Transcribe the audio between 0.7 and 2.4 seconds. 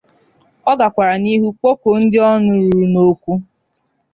gakwara n’ihu kpokuo ndị